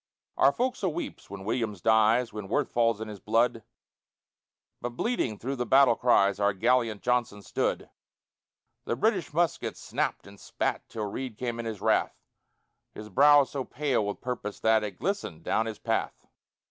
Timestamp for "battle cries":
5.67-6.39